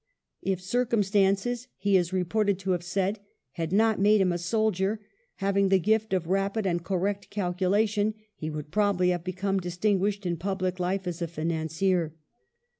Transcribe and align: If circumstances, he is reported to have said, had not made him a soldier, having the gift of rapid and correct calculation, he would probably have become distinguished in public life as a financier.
If 0.41 0.59
circumstances, 0.61 1.67
he 1.77 1.95
is 1.95 2.11
reported 2.11 2.57
to 2.57 2.71
have 2.71 2.81
said, 2.83 3.19
had 3.51 3.71
not 3.71 3.99
made 3.99 4.19
him 4.19 4.31
a 4.31 4.39
soldier, 4.39 4.99
having 5.35 5.69
the 5.69 5.77
gift 5.77 6.11
of 6.11 6.25
rapid 6.25 6.65
and 6.65 6.83
correct 6.83 7.29
calculation, 7.29 8.15
he 8.35 8.49
would 8.49 8.71
probably 8.71 9.09
have 9.09 9.23
become 9.23 9.59
distinguished 9.59 10.25
in 10.25 10.37
public 10.37 10.79
life 10.79 11.05
as 11.05 11.21
a 11.21 11.27
financier. 11.27 12.15